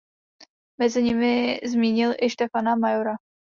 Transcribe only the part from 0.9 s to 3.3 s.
nimi zmínil i Štefana Majora.